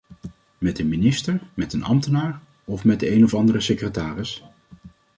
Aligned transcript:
Met 0.57 0.79
een 0.79 0.87
minister, 0.87 1.41
met 1.53 1.73
een 1.73 1.83
ambtenaar 1.83 2.41
of 2.65 2.83
met 2.83 2.99
de 2.99 3.11
een 3.15 3.23
of 3.23 3.33
andere 3.33 3.59
secretaris? 3.61 4.43